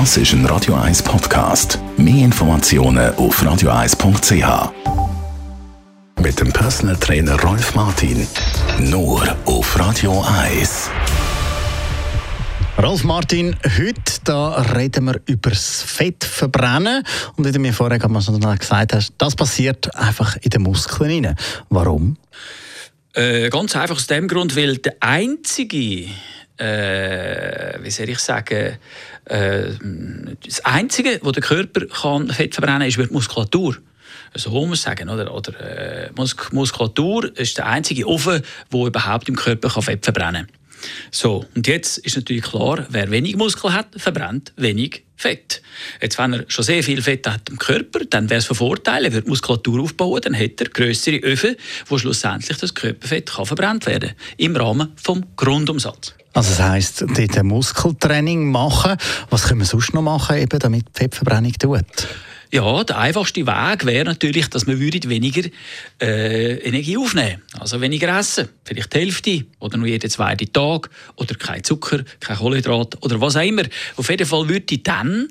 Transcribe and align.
Das 0.00 0.16
ist 0.16 0.32
ein 0.32 0.44
Radio 0.46 0.74
1 0.74 1.04
Podcast. 1.04 1.78
Mehr 1.96 2.24
Informationen 2.24 3.14
auf 3.14 3.40
radio1.ch. 3.40 4.72
Mit 6.20 6.40
dem 6.40 6.52
Personal 6.52 6.96
Trainer 6.96 7.40
Rolf 7.40 7.76
Martin. 7.76 8.26
Nur 8.80 9.22
auf 9.44 9.78
Radio 9.78 10.20
1. 10.48 10.90
Rolf 12.82 13.04
Martin, 13.04 13.54
heute 13.62 14.20
da 14.24 14.62
reden 14.74 15.04
wir 15.04 15.20
über 15.26 15.50
das 15.50 15.82
Fettverbrennen. 15.82 17.04
Und 17.36 17.46
wie 17.46 17.52
du 17.52 17.60
mir 17.60 17.72
vorher 17.72 18.00
schon 18.00 18.40
gesagt 18.58 18.94
hast, 18.94 19.12
das 19.18 19.36
passiert 19.36 19.94
einfach 19.94 20.36
in 20.40 20.50
den 20.50 20.62
Muskeln 20.62 21.24
rein. 21.24 21.36
Warum? 21.68 22.16
Äh, 23.12 23.48
ganz 23.48 23.76
einfach 23.76 23.94
aus 23.94 24.08
dem 24.08 24.26
Grund, 24.26 24.56
weil 24.56 24.78
der 24.78 24.96
einzige, 24.98 26.08
äh, 26.58 27.78
wie 27.82 27.90
soll 27.90 28.08
ich 28.08 28.18
sagen, 28.18 28.78
äh, 29.24 29.64
das 30.44 30.64
einzige, 30.64 31.20
wo 31.22 31.32
der 31.32 31.42
Körper 31.42 31.86
kann 31.86 32.28
Fett 32.30 32.54
verbrennen 32.54 32.80
kann, 32.80 32.88
ist 32.88 32.96
die 32.96 33.12
Muskulatur. 33.12 33.76
So 34.36 34.50
muss 34.50 34.66
man 34.66 34.76
sagen, 34.76 35.08
oder? 35.08 35.32
oder 35.32 35.60
äh, 35.60 36.10
Muskulatur 36.52 37.36
ist 37.36 37.58
der 37.58 37.66
einzige 37.66 38.06
Ofen, 38.06 38.42
der 38.72 38.86
überhaupt 38.86 39.28
im 39.28 39.36
Körper 39.36 39.70
Fett 39.82 40.04
verbrennen 40.04 40.46
kann. 40.46 40.63
So, 41.10 41.44
und 41.54 41.66
jetzt 41.66 41.98
ist 41.98 42.16
natürlich 42.16 42.44
klar, 42.44 42.86
wer 42.88 43.10
wenig 43.10 43.36
Muskel 43.36 43.72
hat, 43.72 43.88
verbrennt 43.96 44.52
wenig 44.56 45.04
Fett. 45.16 45.62
Jetzt, 46.02 46.18
wenn 46.18 46.32
er 46.32 46.44
schon 46.48 46.64
sehr 46.64 46.82
viel 46.82 47.00
Fett 47.00 47.26
hat 47.26 47.48
im 47.48 47.58
Körper, 47.58 48.00
dann 48.04 48.28
wäre 48.28 48.40
es 48.40 48.46
von 48.46 48.56
Vorteil, 48.56 49.04
er 49.04 49.12
würde 49.12 49.28
Muskulatur 49.28 49.80
aufbauen, 49.80 50.20
dann 50.20 50.34
hätte 50.34 50.64
er 50.64 50.70
größere 50.70 51.16
Öfen, 51.18 51.56
wo 51.86 51.98
schlussendlich 51.98 52.58
das 52.58 52.74
Körperfett 52.74 53.30
kann 53.30 53.46
verbrannt 53.46 53.86
werden 53.86 54.12
im 54.36 54.56
Rahmen 54.56 54.92
vom 54.96 55.24
Grundumsatz. 55.36 56.14
Also 56.32 56.50
das 56.50 56.60
heisst, 56.60 57.02
dort 57.02 57.42
Muskeltraining 57.44 58.50
machen. 58.50 58.96
Was 59.30 59.44
können 59.44 59.60
wir 59.60 59.66
sonst 59.66 59.94
noch 59.94 60.02
machen, 60.02 60.36
eben, 60.36 60.58
damit 60.58 60.86
die 60.88 60.98
Fettverbrennung 60.98 61.52
tut? 61.52 61.84
Ja, 62.50 62.84
der 62.84 62.98
einfachste 62.98 63.46
Weg 63.46 63.84
wäre 63.84 64.04
natürlich, 64.04 64.48
dass 64.48 64.66
wir 64.66 64.78
weniger 64.78 65.48
äh, 66.00 66.58
Energie 66.58 66.96
aufnehmen 66.96 67.42
Also 67.58 67.80
weniger 67.80 68.18
essen. 68.18 68.48
Vielleicht 68.64 68.94
die 68.94 68.98
Hälfte 68.98 69.44
oder 69.58 69.76
nur 69.76 69.86
jeden 69.86 70.10
zweiten 70.10 70.52
Tag. 70.52 70.90
Oder 71.16 71.34
kein 71.34 71.64
Zucker, 71.64 72.04
kein 72.20 72.36
Kohlenhydrat 72.36 73.02
oder 73.02 73.20
was 73.20 73.36
auch 73.36 73.42
immer. 73.42 73.64
Auf 73.96 74.08
jeden 74.08 74.26
Fall 74.26 74.48
würde 74.48 74.78
dann 74.78 75.28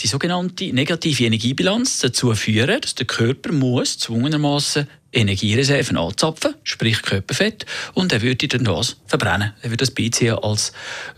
die 0.00 0.06
sogenannte 0.06 0.72
negative 0.72 1.24
Energiebilanz 1.24 1.98
dazu 1.98 2.34
führen, 2.34 2.80
dass 2.80 2.94
der 2.94 3.06
Körper 3.06 3.52
muss 3.52 3.98
zwungenermaßen 3.98 4.86
Energiereserven 5.12 5.96
anzapfen, 5.96 6.54
sprich 6.64 7.00
Körperfett, 7.02 7.64
und 7.94 8.12
er 8.12 8.20
würde 8.20 8.46
dann 8.46 8.64
das 8.64 8.96
verbrennen. 9.06 9.54
Er 9.62 9.70
würde 9.70 9.78
das 9.78 9.90
beiziehen 9.90 10.34
als 10.34 10.72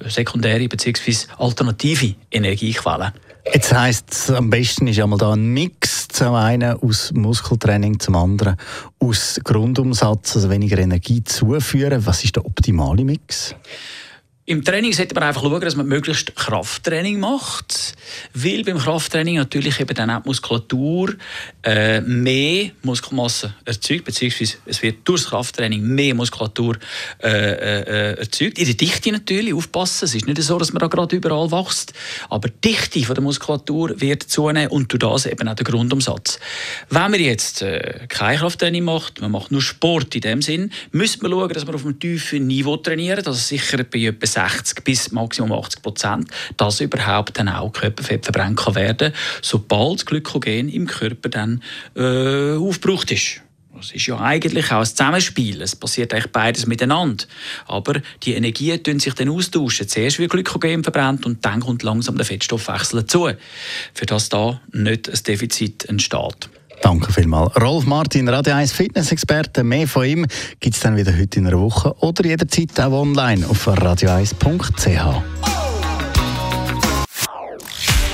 sekundäre 0.06 0.68
bzw. 0.68 1.26
alternative 1.38 2.14
Energiequelle. 2.30 3.12
Jetzt 3.46 3.72
heisst 3.72 4.30
am 4.30 4.50
besten 4.50 4.86
ist 4.86 5.00
einmal 5.00 5.18
da 5.18 5.32
ein 5.32 5.52
Mix, 5.52 6.08
zum 6.08 6.34
einen 6.34 6.74
aus 6.82 7.10
Muskeltraining, 7.12 7.98
zum 7.98 8.14
anderen 8.14 8.56
aus 8.98 9.40
Grundumsatz, 9.42 10.36
also 10.36 10.50
weniger 10.50 10.78
Energie 10.78 11.24
zuführen. 11.24 12.04
Was 12.06 12.22
ist 12.22 12.36
der 12.36 12.44
optimale 12.44 13.04
Mix? 13.04 13.54
Im 14.46 14.64
Training 14.64 14.92
sollte 14.92 15.14
man 15.14 15.24
einfach 15.24 15.42
schauen, 15.42 15.60
dass 15.60 15.76
man 15.76 15.86
möglichst 15.86 16.34
Krafttraining 16.34 17.20
macht, 17.20 17.94
weil 18.34 18.64
beim 18.64 18.78
Krafttraining 18.78 19.36
natürlich 19.36 19.78
eben 19.78 19.94
dann 19.94 20.10
auch 20.10 20.22
die 20.22 20.28
Muskulatur 20.28 21.14
äh, 21.62 22.00
mehr 22.00 22.70
Muskelmasse 22.82 23.54
erzeugt, 23.64 24.06
beziehungsweise 24.06 24.56
es 24.64 24.82
wird 24.82 25.06
durch 25.06 25.22
das 25.22 25.30
Krafttraining 25.30 25.82
mehr 25.82 26.14
Muskulatur 26.14 26.78
äh, 27.22 27.28
äh, 27.28 28.18
erzeugt. 28.18 28.58
In 28.58 28.64
der 28.64 28.74
Dichte 28.74 29.12
natürlich, 29.12 29.54
aufpassen, 29.54 30.06
es 30.06 30.14
ist 30.14 30.26
nicht 30.26 30.42
so, 30.42 30.58
dass 30.58 30.72
man 30.72 30.80
da 30.80 30.86
gerade 30.88 31.14
überall 31.14 31.52
wächst, 31.52 31.92
aber 32.28 32.48
die 32.48 32.70
Dichte 32.70 33.04
von 33.04 33.14
der 33.14 33.22
Muskulatur 33.22 34.00
wird 34.00 34.22
zunehmen 34.24 34.68
und 34.68 34.90
durch 34.90 34.98
das 35.00 35.26
eben 35.26 35.46
auch 35.48 35.54
der 35.54 35.66
Grundumsatz. 35.66 36.40
Wenn 36.88 37.10
man 37.10 37.20
jetzt 37.20 37.62
äh, 37.62 38.06
kein 38.08 38.38
Krafttraining 38.38 38.84
macht, 38.84 39.20
man 39.20 39.30
macht 39.30 39.52
nur 39.52 39.62
Sport 39.62 40.14
in 40.14 40.22
dem 40.22 40.42
Sinn, 40.42 40.72
müsste 40.92 41.22
man 41.22 41.30
schauen, 41.30 41.52
dass 41.52 41.66
man 41.66 41.74
auf 41.74 41.84
einem 41.84 42.00
tiefen 42.00 42.46
Niveau 42.46 42.78
trainiert, 42.78 43.26
also 43.26 43.38
sicher 43.38 43.84
bei 43.84 44.10
60 44.48 44.84
bis 44.84 45.12
maximal 45.12 45.58
80 45.58 45.82
Prozent, 45.82 46.30
dass 46.56 46.80
überhaupt 46.80 47.38
dann 47.38 47.48
auch 47.48 47.72
Körperfett 47.72 48.24
verbrannt 48.24 48.58
kann 48.58 48.74
werden, 48.74 49.12
sobald 49.42 50.06
Glykogen 50.06 50.68
im 50.68 50.86
Körper 50.86 51.28
dann 51.28 51.62
äh, 51.96 52.56
aufgebraucht 52.56 53.10
ist. 53.10 53.42
Das 53.76 53.92
ist 53.92 54.06
ja 54.06 54.18
eigentlich 54.18 54.72
auch 54.72 54.80
ein 54.80 54.84
Zusammenspiel. 54.86 55.62
Es 55.62 55.74
passiert 55.74 56.12
eigentlich 56.12 56.32
beides 56.32 56.66
miteinander. 56.66 57.24
Aber 57.66 58.02
die 58.22 58.34
Energien 58.34 58.82
tun 58.82 59.00
sich 59.00 59.14
dann 59.14 59.30
austauschen. 59.30 59.88
Zuerst 59.88 60.18
wird 60.18 60.32
Glykogen 60.32 60.82
verbrannt 60.82 61.24
und 61.24 61.44
dann 61.46 61.60
kommt 61.60 61.82
langsam 61.82 62.16
der 62.16 62.26
Fettstoffwechsel 62.26 63.00
dazu, 63.00 63.30
für 63.94 64.06
das 64.06 64.28
da 64.28 64.60
nicht 64.72 65.08
ein 65.08 65.18
Defizit 65.26 65.86
entsteht. 65.86 66.50
Danke 66.82 67.12
vielmals. 67.12 67.54
Rolf 67.60 67.86
Martin, 67.86 68.28
Radio 68.28 68.54
1 68.54 68.72
Fitness-Experte. 68.72 69.62
Mehr 69.64 69.86
von 69.86 70.04
ihm 70.04 70.26
gibt 70.60 70.76
es 70.76 70.82
dann 70.82 70.96
wieder 70.96 71.16
heute 71.16 71.38
in 71.38 71.46
einer 71.46 71.60
Woche 71.60 71.94
oder 72.00 72.24
jederzeit 72.24 72.78
auch 72.80 72.92
online 72.92 73.46
auf 73.46 73.68
radio1.ch. 73.68 75.22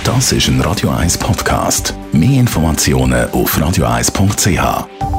Das 0.05 0.33
ist 0.33 0.49
ein 0.49 0.61
Radio 0.61 0.91
1 0.91 1.19
Podcast. 1.19 1.95
Mehr 2.13 2.41
Informationen 2.41 3.29
auf 3.31 3.57
radio1.ch. 3.59 5.16